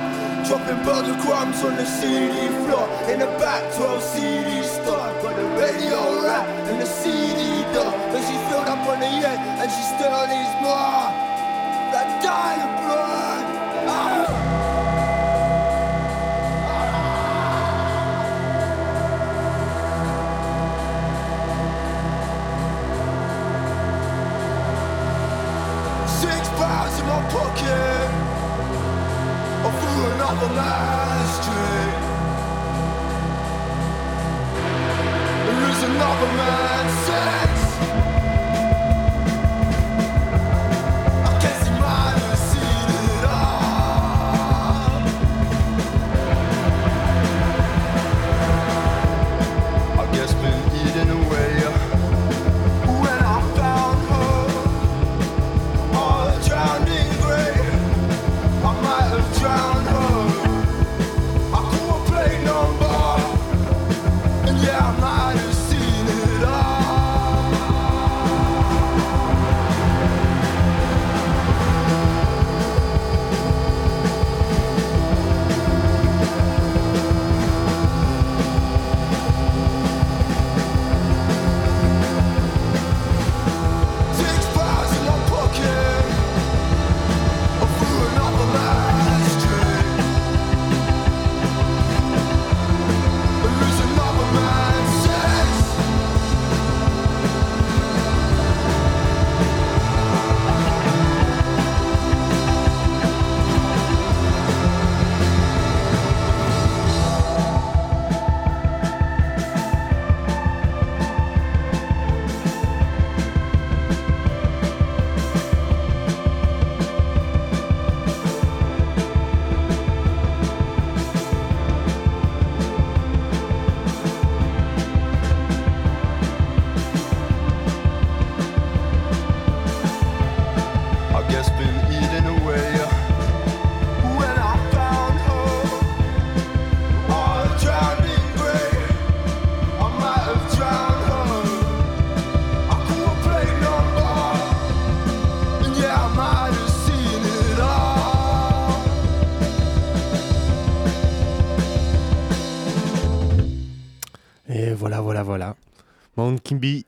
[0.47, 5.11] Dropping burger crumbs on the CD floor in the back 12 CD store.
[5.21, 7.93] Got the radio rack and the CD door.
[8.15, 11.11] And she filled up on the end and she still needs more.
[11.91, 13.45] That dying blood.
[13.89, 14.26] Ah!
[27.57, 28.09] Pocket.
[29.65, 31.91] Or through another man's dream.
[35.45, 38.16] There is another man's sex.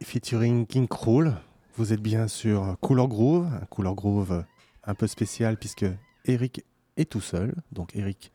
[0.09, 1.35] Featuring King Cruel.
[1.75, 4.43] Vous êtes bien sur Cooler Groove, un Cooler Groove
[4.83, 5.85] un peu spécial puisque
[6.25, 6.65] Eric
[6.97, 8.31] est tout seul, donc Eric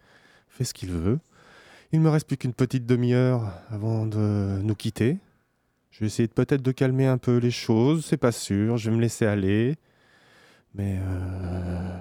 [0.48, 1.18] fait ce qu'il veut.
[1.90, 5.18] Il me reste plus qu'une petite demi-heure avant de nous quitter.
[5.90, 8.96] Je vais essayer peut-être de calmer un peu les choses, c'est pas sûr, je vais
[8.96, 9.74] me laisser aller.
[10.76, 11.98] Mais euh...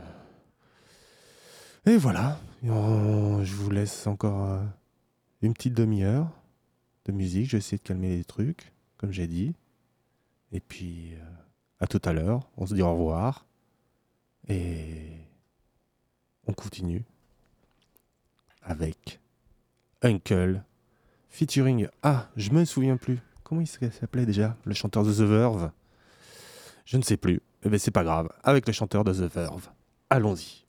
[1.87, 4.63] Et voilà, je vous laisse encore euh,
[5.41, 6.29] une petite demi-heure
[7.05, 9.55] de musique, je vais essayer de calmer les trucs, comme j'ai dit.
[10.53, 11.19] Et puis, euh,
[11.79, 13.45] à tout à l'heure, on se dit au revoir.
[14.47, 15.17] Et
[16.47, 17.03] on continue
[18.61, 19.19] avec
[20.01, 20.63] Uncle
[21.29, 21.87] featuring.
[22.03, 23.19] Ah, je me souviens plus.
[23.43, 25.71] Comment il s'appelait déjà Le chanteur de The Verve?
[26.85, 27.35] Je ne sais plus.
[27.35, 28.29] Mais eh ben, c'est pas grave.
[28.43, 29.69] Avec le chanteur de The Verve.
[30.09, 30.62] Allons-y.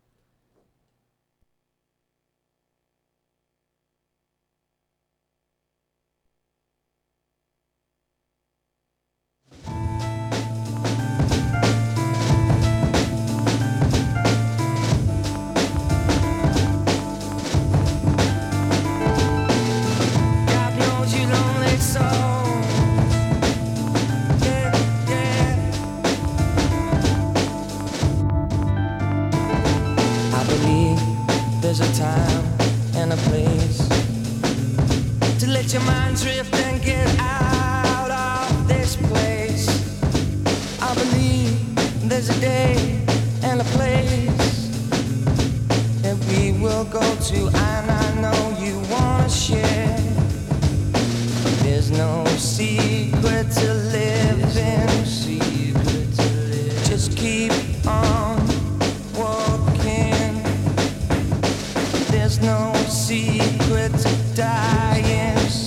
[35.75, 39.67] Your mind drift and get out of this place.
[40.81, 43.03] I believe there's a day
[43.43, 44.71] and a place
[46.03, 49.99] that we will go to, and I know you wanna share.
[51.65, 54.85] There's no secret to living.
[56.85, 57.53] Just keep
[57.89, 58.24] on
[63.15, 63.95] secret
[64.35, 65.64] dying.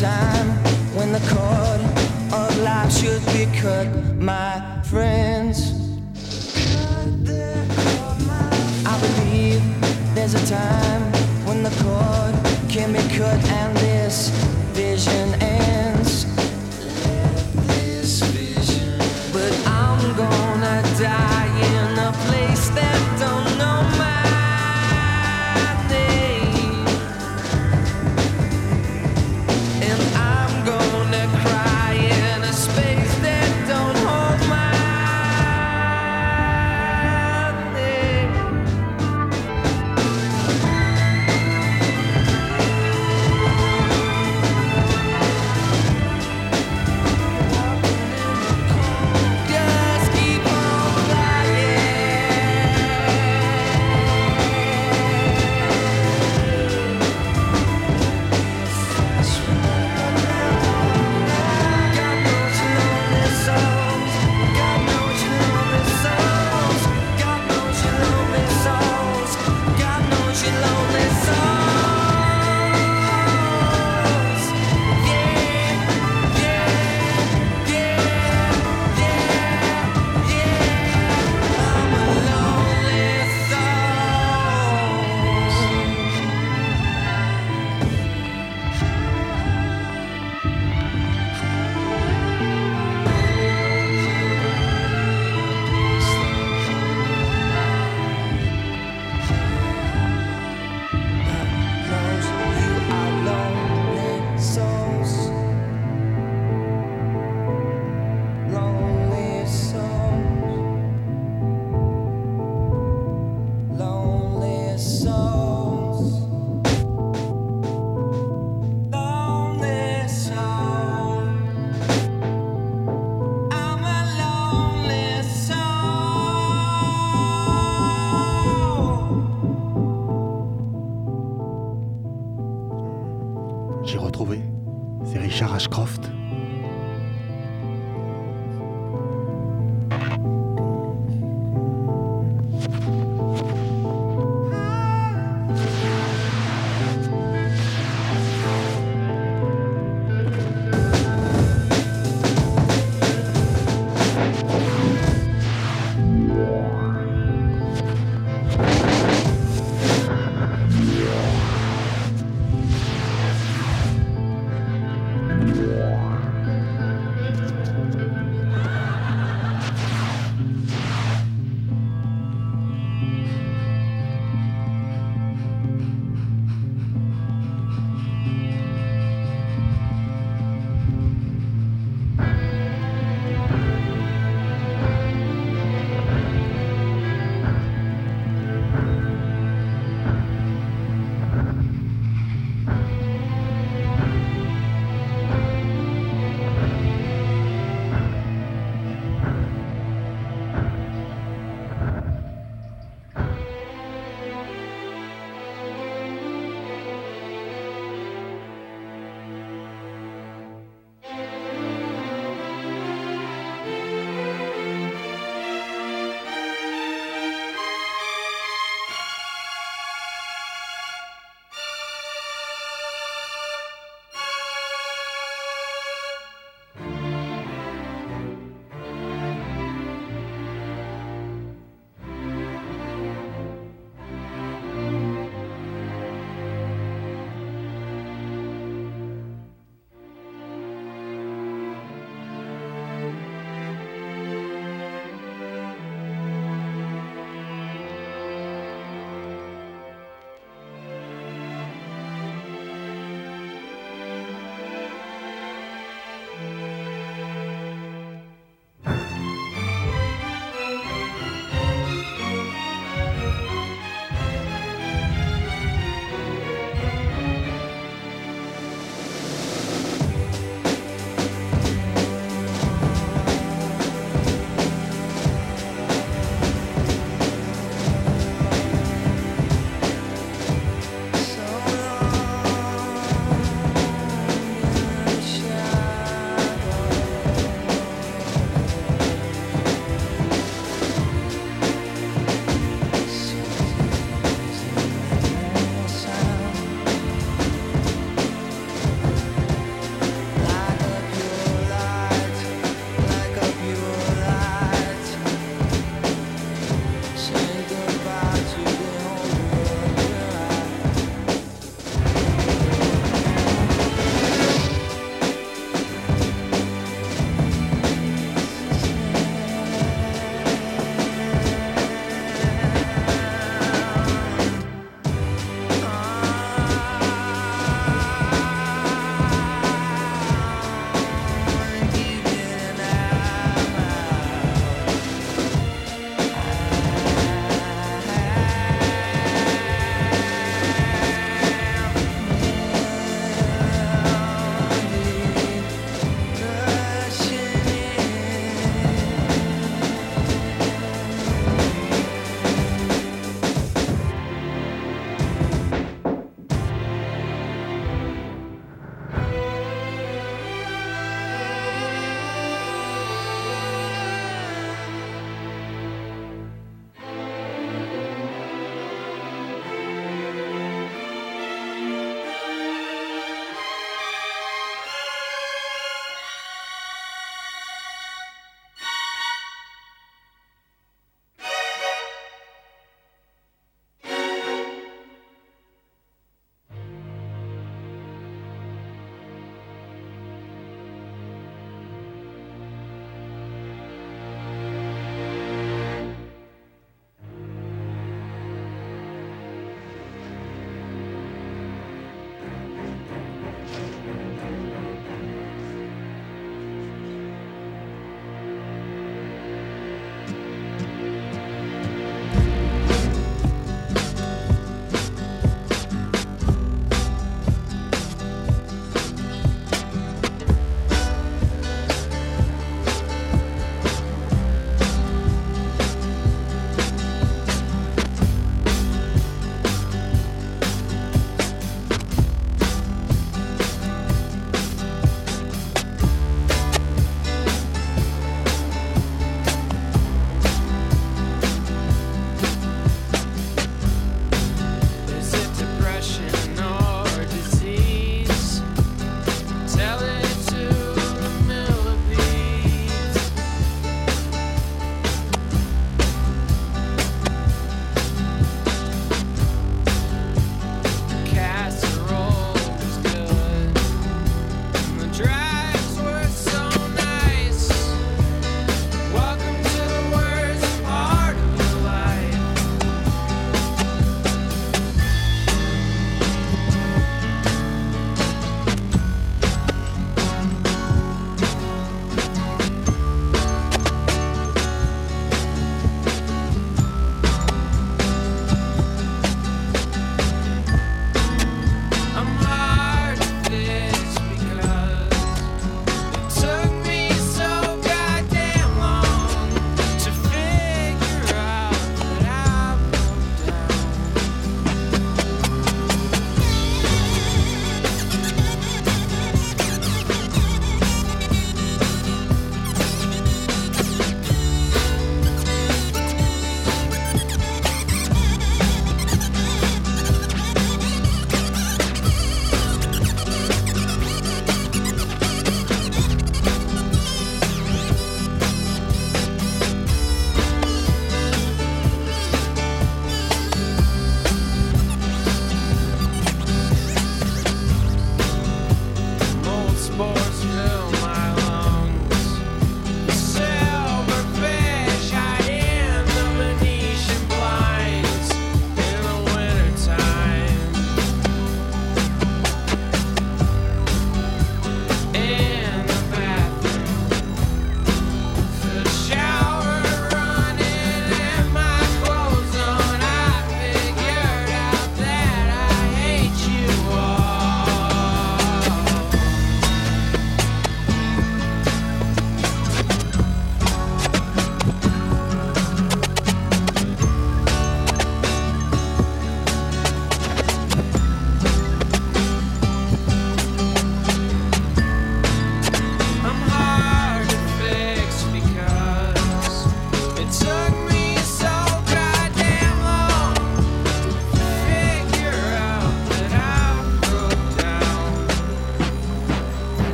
[0.00, 0.48] Time
[0.96, 1.80] when the cord
[2.32, 3.86] of life should be cut,
[4.16, 5.74] my friends.
[8.86, 9.62] I believe
[10.14, 11.02] there's a time
[11.44, 12.34] when the cord
[12.70, 13.79] can be cut and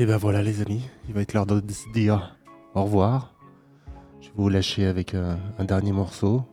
[0.00, 2.38] Et ben voilà les amis, il va être l'heure de se dire
[2.76, 3.34] au revoir.
[4.20, 6.44] Je vais vous lâcher avec euh, un dernier morceau,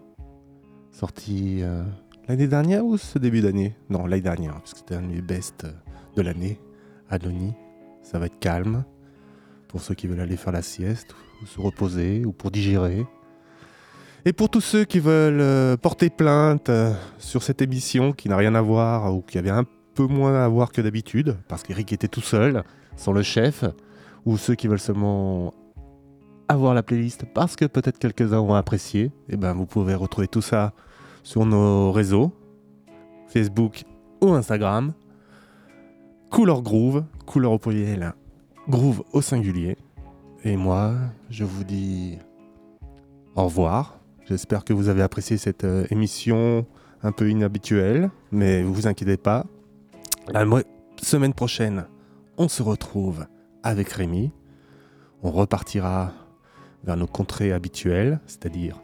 [0.90, 1.84] sorti euh,
[2.28, 3.76] l'année dernière ou ce début d'année?
[3.92, 5.72] Non, l'année dernière, parce que c'était un de mes best euh,
[6.16, 6.60] de l'année,
[7.12, 7.54] Adoni.
[8.02, 8.84] Ça va être calme,
[9.68, 11.14] pour ceux qui veulent aller faire la sieste,
[11.44, 13.06] ou se reposer, ou pour digérer.
[14.26, 16.72] Et pour tous ceux qui veulent porter plainte
[17.20, 20.48] sur cette émission qui n'a rien à voir, ou qui avait un peu moins à
[20.48, 22.64] voir que d'habitude, parce qu'Eric était tout seul,
[22.96, 23.64] sans le chef,
[24.26, 25.54] ou ceux qui veulent seulement
[26.48, 30.42] avoir la playlist parce que peut-être quelques-uns ont apprécié, et ben vous pouvez retrouver tout
[30.42, 30.74] ça
[31.24, 32.32] sur nos réseaux,
[33.28, 33.84] Facebook
[34.22, 34.94] ou Instagram.
[36.32, 38.14] Couleur Groove, couleur au pluriel,
[38.68, 39.78] Groove au singulier.
[40.44, 40.94] Et moi,
[41.30, 42.18] je vous dis
[43.36, 44.00] au revoir.
[44.28, 46.66] J'espère que vous avez apprécié cette euh, émission
[47.04, 49.46] un peu inhabituelle, mais vous inquiétez pas.
[50.32, 50.46] La
[51.02, 51.86] semaine prochaine,
[52.38, 53.26] on se retrouve
[53.64, 54.32] avec Rémi.
[55.24, 56.14] On repartira
[56.84, 58.82] vers nos contrées habituelles, c'est-à-dire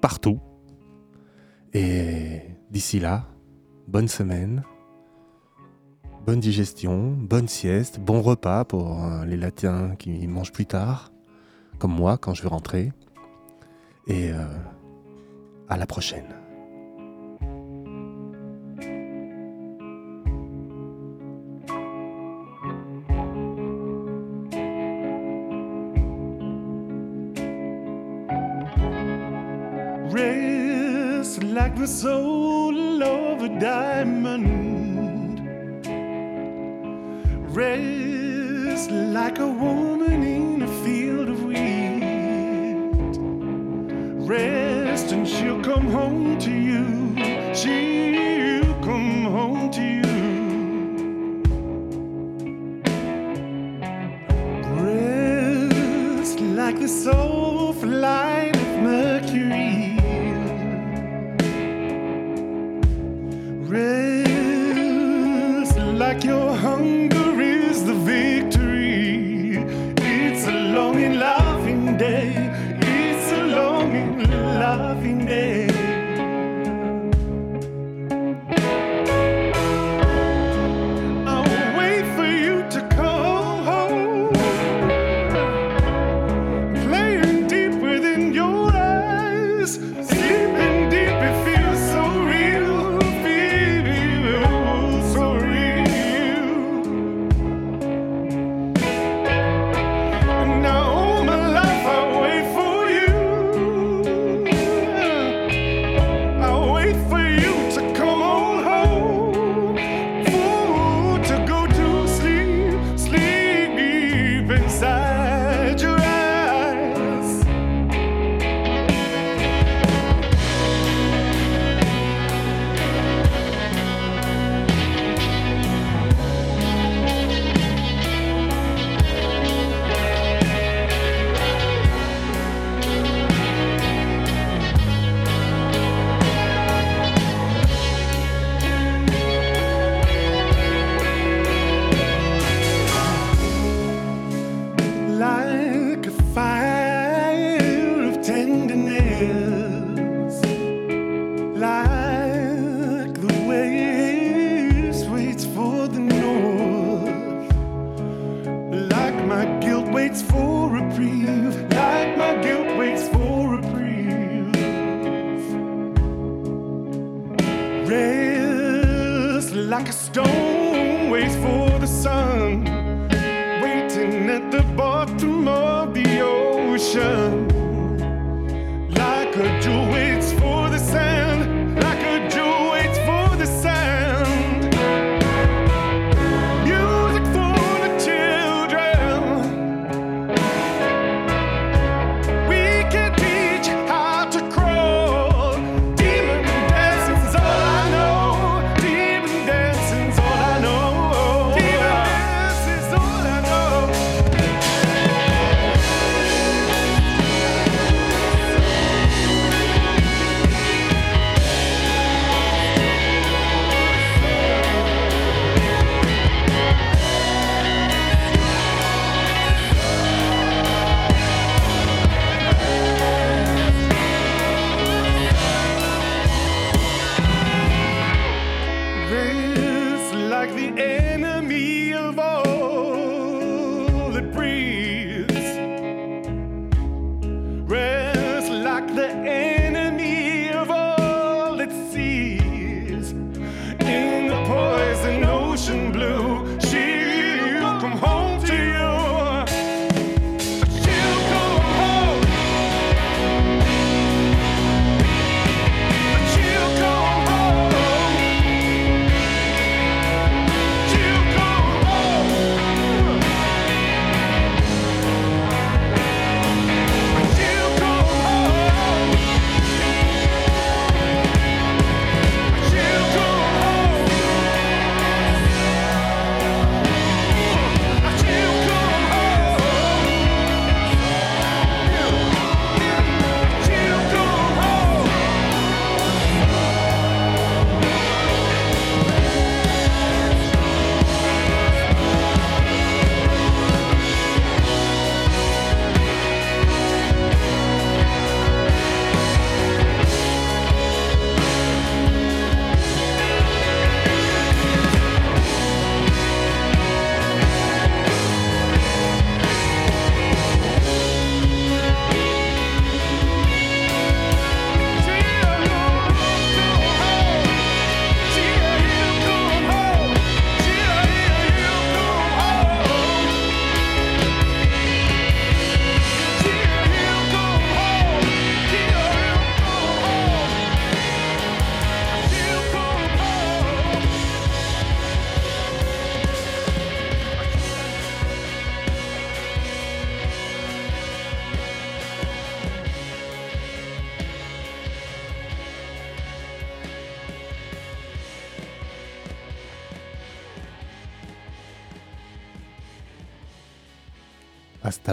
[0.00, 0.40] partout.
[1.72, 3.26] Et d'ici là,
[3.88, 4.62] bonne semaine,
[6.24, 11.12] bonne digestion, bonne sieste, bon repas pour euh, les latins qui mangent plus tard,
[11.78, 12.92] comme moi quand je vais rentrer.
[14.06, 14.44] Et euh,
[15.68, 16.43] à la prochaine.
[31.84, 35.38] The soul of a diamond.
[37.54, 43.18] Rest like a woman in a field of wheat.
[44.26, 47.14] Rest and she'll come home to you.
[47.54, 50.12] She'll come home to you.
[54.80, 58.33] Rest like the soulful light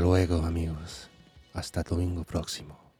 [0.02, 1.10] Hasta luego amigos.
[1.53, 2.90] Hasta domingo próximo.